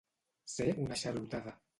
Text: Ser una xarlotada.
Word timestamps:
Ser 0.53 0.65
una 0.85 0.97
xarlotada. 1.01 1.55